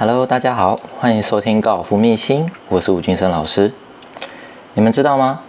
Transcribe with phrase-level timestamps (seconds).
[0.00, 3.70] Hello，大家好，欢迎收听高尔夫秘辛，我是吴俊生老师。
[4.72, 5.42] 你们知道吗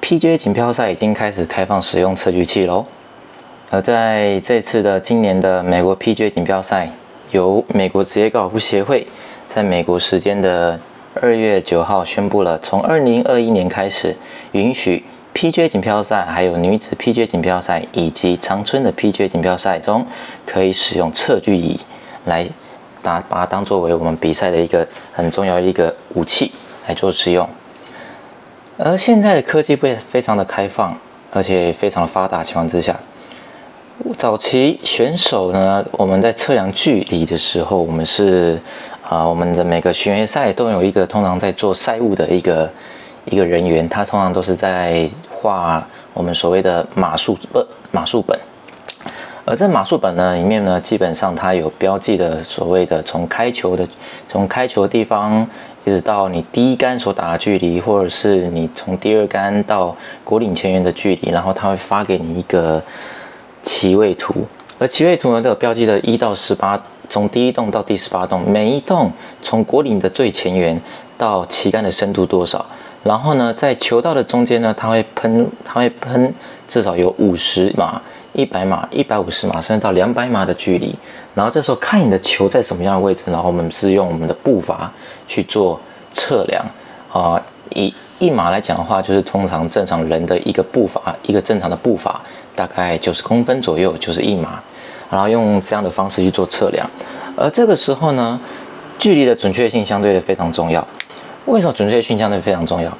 [0.00, 2.86] ？PGA 锦标赛已经开始开放使用测距器喽。
[3.68, 6.90] 而在这次的今年的美国 PGA 锦标赛，
[7.32, 9.06] 由美国职业高尔夫协会
[9.46, 10.80] 在美国时间的
[11.20, 14.16] 二月九号宣布了，从二零二一年开始，
[14.52, 15.04] 允许
[15.34, 20.06] PGA 锦标赛、还有女子 PGA 锦标赛以及长春的 PGA 锦标赛中，
[20.46, 21.78] 可以使用测距仪
[22.24, 22.48] 来
[23.08, 26.52] 打，把它当作为我们比赛的一个很重要的一个武器
[26.86, 27.48] 来做使用。
[28.76, 30.94] 而现在的科技会非常的开放，
[31.32, 32.94] 而且非常的发达情况之下。
[34.16, 38.60] 早期选手呢，我们在测量距离的时候，我们是
[39.08, 42.70] 啊，我们的每个巡回赛都有一个通常在做赛务的一个
[43.24, 45.84] 一个人员，他通常都是在画
[46.14, 48.38] 我们所谓的码数不码数本，
[49.48, 53.88] 而这码数本呢里面呢，基本上它有标记的所谓的从开球的
[54.26, 55.48] 从开球的地方
[55.86, 62.82] 一直到你第一杆所打的距离，或者是你从第二杆到果岭前缘的距离，然后他会发给你一个。
[63.60, 64.46] 旗位图，
[64.78, 70.80] 而旗位图呢都有标记的一到十八，从第一栋到第十八栋，每一栋从果岭的最前缘
[71.18, 72.64] 到旗杆的深度多少？
[73.02, 76.32] 然后呢，在球道的中间呢，它会喷，它会喷
[76.68, 78.00] 至少有五十码、
[78.38, 80.94] 一百码、一百五十码，甚至到两百码的距离。
[81.34, 84.88] 然后这时候看你的球在什么样的位置，然后我们是用我们的步伐
[85.26, 85.80] 去做
[86.12, 86.64] 测量
[87.12, 87.42] 啊。
[87.70, 92.20] 以一码来讲的话，就是通常正常人的一个步伐，一个正常的步伐。
[92.54, 94.62] 大概九十公分左右就是一码，
[95.10, 96.88] 然后用这样的方式去做测量，
[97.36, 98.40] 而这个时候呢，
[99.00, 100.86] 距离的准确性相对的非常重要。
[101.46, 102.96] 为什么准确性相对非常重要？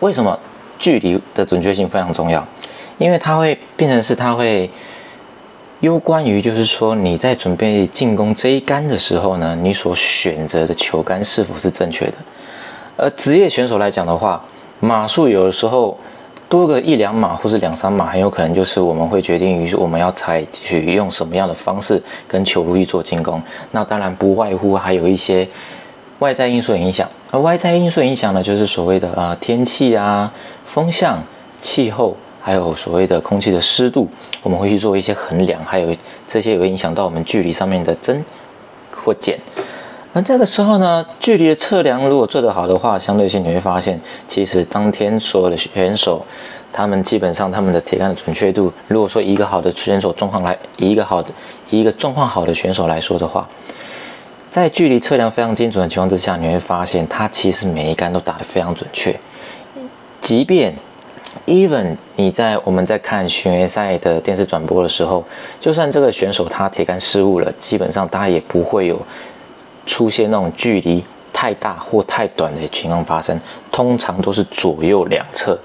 [0.00, 0.36] 为什么
[0.78, 2.44] 距离的准确性非常重要？
[2.98, 4.70] 因为它会变成是它会
[5.80, 12.16] 攸关于就是说你在准备进攻这一杆的时候呢，你所选择的球杆是否是正确的。
[12.96, 14.42] 而职业选手来讲的话，
[14.80, 15.98] 码数有的时候。
[16.48, 23.42] 多个一两码或是两三码，很有可能就是我们会决定于我们要采取用什么样的方式跟球路去做进攻。
[23.72, 25.46] 那当然不外乎还有一些
[26.20, 27.10] 外在因素影响。
[27.32, 30.32] 而外在因素影响呢，就是所谓的啊天气啊、
[30.64, 31.20] 风向、
[31.60, 34.08] 气候，还有所谓的空气的湿度，
[34.40, 35.92] 我们会去做一些衡量，还有
[36.28, 38.24] 这些也会影响到我们距离上面的增
[38.92, 39.36] 或减。
[40.12, 46.24] 那这个时候呢，距离的测量如果做得好的话，相对性你会发现，其实当天所有的选手，
[46.72, 51.30] 他们基本上他们的铁杆的准确度，如果说一个好的选手状况来，一个好的
[51.70, 53.48] 以一个状况好的选手来说的话，
[54.48, 59.18] 在距离测量非常精准的情况之下，你会发现他其实每一杆都打得非常准确。
[60.20, 60.72] 即便
[61.46, 65.24] even 你在我们在看巡回赛的电视转播的时候，
[65.60, 69.00] 就算这个选手他铁杆失误了，基本上大家也不会有。
[69.88, 71.00] 出现那种距离
[71.32, 75.56] 太大或太短的情况发生，通常都是左右两侧，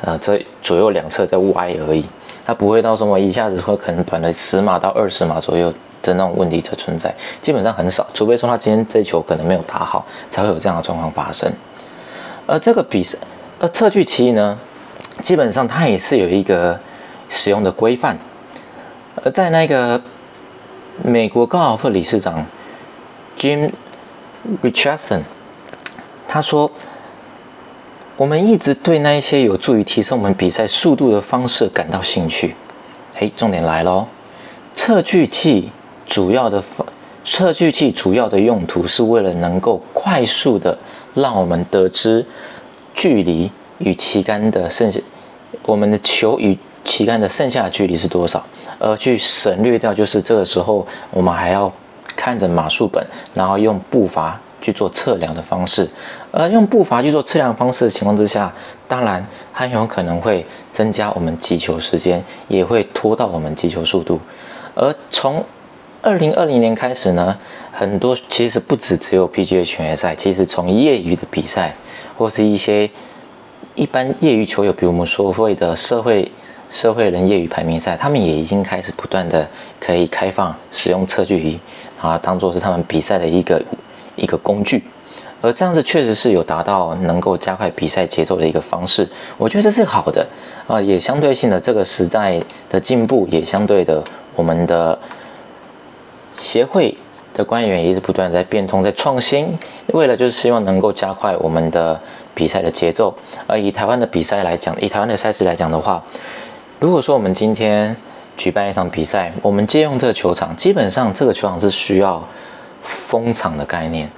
[0.00, 2.02] 呃，这左右两侧在歪而已，
[2.46, 5.70] 它不会到什么一下子会可能短了十码到二十码左右
[6.00, 11.52] 的那种问题的存在，基本上很少，除非说他今天这球可能没有打好，才会有这样的状况发生。
[12.46, 13.18] 而这个比赛，
[13.60, 14.58] 而测距器呢，
[15.22, 16.78] 基本上它也是有一个
[17.28, 18.18] 使用的规范，
[19.24, 20.00] 而在那个
[21.02, 22.46] 美国高尔夫理事长。
[23.36, 23.70] Jim
[24.62, 25.20] Richardson，
[26.26, 26.68] 他说
[28.18, 32.56] ：“我们一直对那一些有助于提升我们比赛速度的方式感到兴趣。
[33.16, 34.08] 哎，重点来喽！
[34.74, 35.70] 测距器
[36.04, 36.60] 主要的
[37.24, 40.76] 测距器主要的用途是为了能够快速的
[41.14, 42.26] 让我们得知
[42.92, 45.00] 距离与旗杆的剩下，
[45.64, 48.44] 我们的球与旗杆的剩下的距离是多少，
[48.78, 51.72] 而去省略掉就是这个时候我们还要。”
[52.16, 55.88] 看着码数本，然后用步伐去做测量的方式，
[56.32, 58.52] 而用步伐去做测量方式的情况之下，
[58.88, 64.20] 当然很有可能会增加我们击球时间，也会拖到我们击球速度。
[64.74, 65.44] 而从
[66.02, 67.38] 二零二零年开始呢，
[67.70, 71.76] 很多其实不止只有 PGA 全赛，其实从业余的比赛
[72.16, 72.90] 或是一些
[73.78, 76.30] 一般业余球友，比如我们所谓的社会。
[76.70, 79.48] 社会人业余排名赛，他们也已经开始不断的
[79.80, 81.58] 可以开放使用测距仪
[81.98, 83.62] 啊，当做是他们比赛的一个
[84.16, 84.84] 一个工具，
[85.40, 89.08] 而这样子确实是有达到能够加快比赛节奏的一个方式，
[89.38, 90.26] 我觉得这是好的
[90.66, 92.38] 啊，也相对性的这个时代
[92.68, 94.04] 的进步，也相对的
[94.36, 94.98] 我们的
[96.36, 96.94] 协会
[97.32, 99.56] 的官员也是不断在变通在创新，
[99.94, 101.98] 为了就是希望能够加快我们的
[102.38, 103.12] 比赛的节奏，
[103.48, 106.00] 而以台湾的比赛来讲，以台湾的赛事来讲的话。
[106.78, 107.96] 如果说我们今天
[108.36, 112.24] 举办一场比赛，我们借用这个球场，基本上这个球场是需要
[112.80, 114.08] 封场的概念，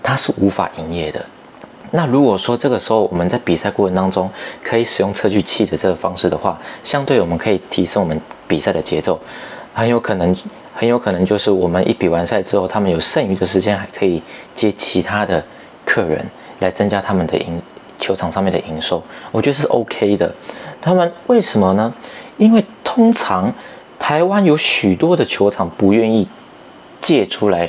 [0.00, 1.20] 它是无法营业的。
[1.90, 4.30] 那如果说这个时候我们在比赛过程当中
[4.62, 9.18] 可以使用测距器的这个方式的话，相对我们可以提升我们比赛的节奏，
[9.74, 10.36] 很有可能
[10.72, 14.22] 很有可能就是我们一比完赛之后，他们有剩余的时间还可以
[14.54, 15.42] 接其他的
[15.84, 16.24] 客人
[16.60, 17.60] 来增加他们的营
[17.98, 20.34] 球场上面的营收，我觉得是 OK 的。
[20.80, 21.92] 他们为什么呢？
[22.36, 23.52] 因为通常
[23.98, 26.28] 台湾有许多的球场不愿意
[27.00, 27.68] 借出来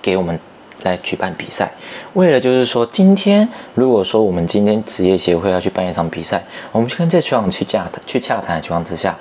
[0.00, 0.38] 给我们。
[0.82, 1.72] 来举办比赛，
[2.12, 9.16] 为了就是说，今天如果说我们今天职业协会要去办一场比赛，我们去跟这球场去洽、去洽谈的情况之下，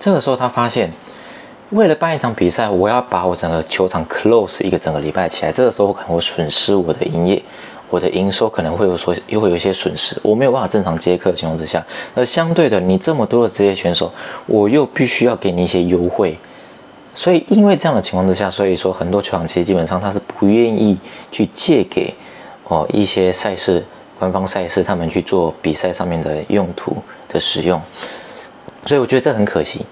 [0.00, 0.90] 这个时候他发现，
[1.70, 7.42] 为了办一场比赛，我要把我整个球场 close 一个整个礼拜起来，这个时候我可能会损失我的营业，
[7.90, 11.84] 我的营收可能会有所又会有一些损失，我没有办法正常接客的情况之下，
[12.14, 14.12] 那相对的，你这么多的职业选手，
[14.46, 16.36] 我又必须要给你一些优惠。
[17.14, 20.98] 所以，因为这样的情况之下，所以说很多球场其实基本上他是不愿意
[21.30, 22.12] 去借给
[22.64, 23.84] 哦一些赛事
[24.18, 26.96] 官方赛事他们去做比赛上面的用途
[27.28, 27.80] 的使用，
[28.86, 29.86] 所以我觉得这很可惜。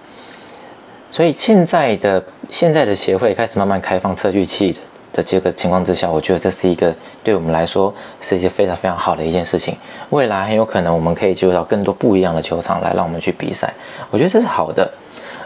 [1.12, 4.80] 所以现在的现在的协会开始慢慢开放测距器的
[5.12, 9.76] 的这个情况之下，我觉得这是一个对我们来说是一件非常非常好的一件事情。
[10.10, 13.72] 未来很有可能我们可以接触到更多不一样的球场来让我们去比赛，
[14.10, 14.90] 我觉得这是好的。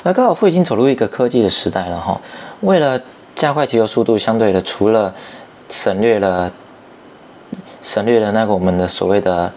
[0.02, 2.20] 那高尔夫已经走入一个科技的时代了哈，
[2.60, 3.00] 为了
[3.34, 5.12] 加快击球速度，相对的除了
[5.68, 6.50] 省略了
[7.82, 9.52] 省略了那个我们的所谓的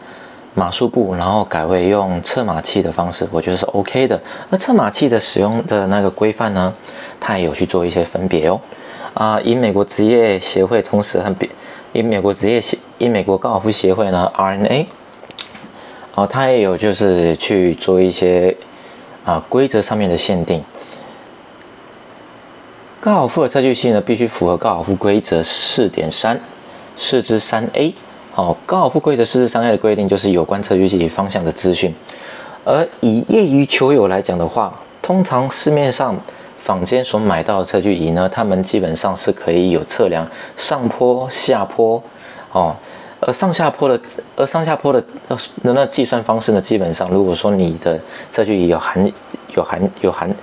[0.56, 4.20] 码数步，然后改为用测码器的方式，我觉得是 OK 的。
[4.50, 6.74] 那测码器的使用的那个规范呢，
[7.20, 8.60] 它也有去做一些分别哦。
[9.14, 11.50] 啊，以美国职业协会同时和比
[11.94, 14.86] 以美国职业协以美国高尔夫协会呢 RNA，
[16.16, 18.56] 哦，它也有就是去做一些。
[19.26, 20.64] 啊，规则上面的限定，
[23.00, 26.40] 高尔夫的测距器呢，必须符合高尔夫规则四点三
[26.98, 27.94] 四之三 A。
[28.32, 31.94] 好，高尔夫规则四之三 A 的规定就是有关测距器方向的资讯。
[32.64, 36.16] 而以业余球友来讲的话，通常市面上
[36.60, 42.02] 坊间所买到的测距仪呢，他们基本上是可以有测量上坡、下坡，
[42.52, 42.76] 哦。
[43.22, 44.00] 而上下坡的，
[44.38, 48.00] 而上下坡的呃那计算方式呢，基本上如果说你的
[48.32, 49.12] 测距仪有含
[49.54, 50.34] 有含有含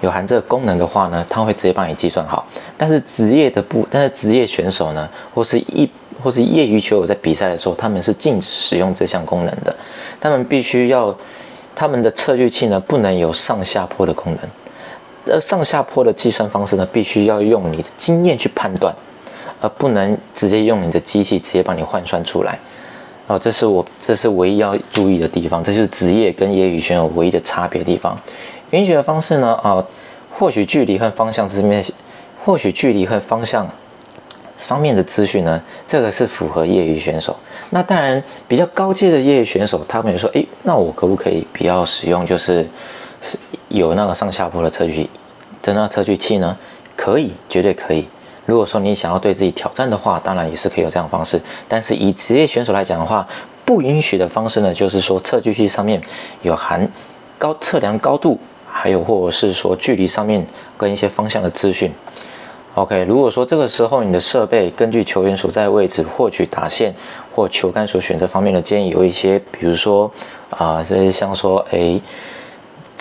[0.00, 2.46] 有含这个功能的话呢，它会直接帮你计算好。
[2.78, 5.86] 但是职业的不，但是职业选手呢，或是一
[6.22, 9.76] 或是业余球友在比赛的时候，他们是禁止使用这项功能的。
[10.18, 11.14] 他们必须要
[11.74, 14.50] 他们的测距器呢，不能有上下坡的功能。
[15.26, 18.94] 而上下坡的计算方式呢，必须要用你的经验去判断。
[19.64, 22.58] 而不能直接用你的机器直接帮你换算出来，
[23.28, 28.18] 哦，这是我这是唯一要注意的地方，这就是职业跟业余选手唯一的差别地方。
[28.70, 29.86] 允许的方式呢，啊，
[30.32, 31.80] 获取距离和方向这面，
[32.44, 33.70] 获取距离和方向
[34.56, 37.36] 方面的资讯呢，这个是符合业余选手。
[37.70, 42.66] 那当然，比较高阶的业余选手，他们也说，诶，那我可不可以比较使用，就是
[43.68, 45.08] 有那个上下坡的测距
[45.62, 46.56] 的那测距器呢？
[46.96, 48.06] 可以，绝对可以。
[48.44, 51.40] 如果说你想要对自己挑战的话，当然也是可以有这样方式。
[51.68, 53.26] 但是以职业选手来讲的话，
[53.64, 56.00] 不允许的方式呢，就是说测距器上面
[56.42, 56.86] 有含
[57.38, 58.38] 高测量高度，
[58.70, 60.46] 还有或者是说距离上面
[60.76, 61.90] 跟一些方向的资讯。
[62.74, 66.94] OK，如果说这个时候你的设备根据球员所在位置获取打线
[67.34, 70.10] 或球杆所选择方面的建议有一些，比如说
[70.50, 72.00] 啊，这些像说诶，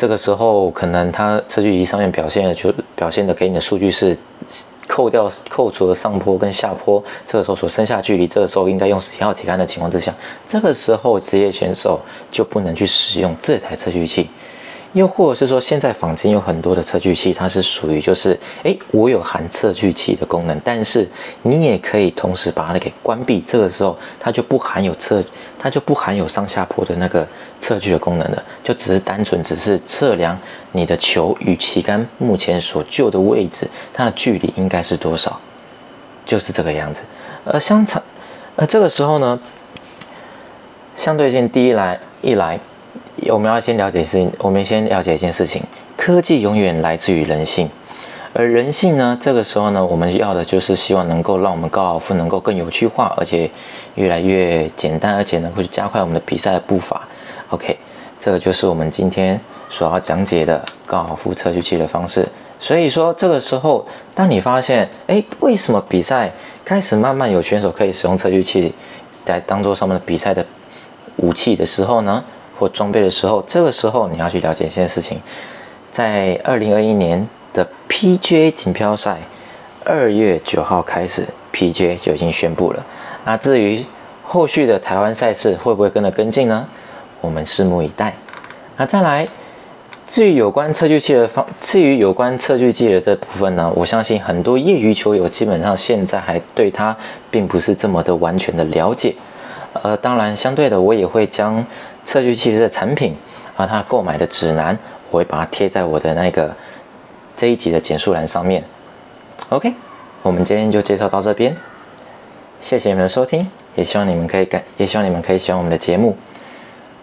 [0.01, 4.17] 这个时候可能它测距仪上面表现的就表现的给你的数据是。
[4.88, 10.13] 扣掉扣除了上坡跟下坡，这个时候所剩下距离，这个时候应该用十号铁杆的情况之下，
[10.46, 11.98] 这个时候职业选手
[12.29, 14.29] 就不能去使用这台测距器。
[14.93, 21.10] 又或者是说，现在坊间有很多的测距器，它是属于就是，哎，我有含测距器的功能，但是
[21.43, 25.24] 你也可以同时把它给关闭，这个时候它就不含有测，
[25.57, 27.25] 它就不含有上下坡的那个
[27.62, 30.38] 测距的功能了，就只是单纯只是测量
[30.74, 35.39] 你的球与旗杆目前所就的位置，它的距离应该是多少，
[36.25, 37.01] 就是这个样子。
[37.45, 38.01] 而相差，
[38.57, 39.39] 而这个时候呢，
[40.98, 42.60] 相对性第一来一来。
[43.30, 45.62] 我们要先了解事情，我们先了解一件事情：
[45.96, 47.70] 科技永远来自于人性，
[48.34, 53.50] 而人性呢，这个时候呢，我们要的就是希望能够让我们高尔夫能够更有趣化，而且
[53.96, 57.08] 越来越简单，而且能够去加快我们的比赛的步伐。
[57.50, 57.77] OK，
[58.20, 59.39] 这个就是我们今天
[59.70, 62.27] 所要讲解的高尔夫测距器的方式。
[62.60, 66.32] 所以说，这个时候，当你发现，哎，为什么比赛
[66.63, 68.74] 开始慢慢有选手可以使用测距器
[69.25, 70.46] 来当做上面的比赛的
[71.18, 72.24] 武器的时候呢？
[72.62, 75.20] 或装备的时候，这个时候你要去了解一件事情，
[75.91, 79.18] 在二零二一年的 PGA 锦标赛
[79.84, 82.86] 二月九号开始，PGA 就已经宣布了。
[83.25, 83.84] 那至于
[84.24, 86.68] 后续的台湾赛事会不会跟着跟进呢？
[87.20, 88.13] 我们拭目以待。
[88.77, 89.27] 那再来，
[90.08, 96.96] 至于有关测距器的方，至于有关测距器的这部分呢，我相信很多业余球友基本上现在还对它
[97.32, 99.15] 并不是这么的完全的了解。
[99.82, 101.65] 呃，当然，相对的，我也会将
[102.05, 103.15] 测距器的产品
[103.55, 104.77] 啊，它购买的指南，
[105.10, 106.55] 我会把它贴在我的那个
[107.36, 108.63] 这一集的简述栏上面。
[109.50, 109.74] OK，
[110.22, 111.55] 我们今天就介绍到这边，
[112.62, 116.17] 谢谢你们的收听，也希望你们可以感，也希望你们可以喜欢我们的节目。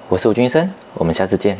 [0.08, 1.58] 我是吴军生，我们下次见。